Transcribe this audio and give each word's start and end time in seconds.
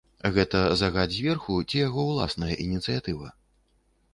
Гэта 0.35 0.61
загад 0.81 1.13
зверху 1.17 1.57
ці 1.69 1.83
яго 1.87 2.07
ўласная 2.07 2.51
ініцыятыва? 2.67 3.27